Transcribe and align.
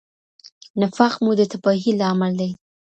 نفاق 0.81 1.13
مو 1.23 1.31
د 1.39 1.41
تباهۍ 1.51 1.91
لامل 1.99 2.33
دی. 2.39 2.49